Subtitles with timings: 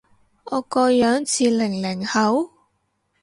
[0.45, 2.49] 我個樣似零零後？